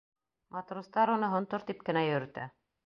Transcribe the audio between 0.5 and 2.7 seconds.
Матростар уны һонтор тип кенә йөрөтә.